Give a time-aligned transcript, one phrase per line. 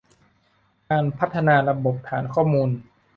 [0.89, 2.69] การพัฒนาระบบฐานข้อมูล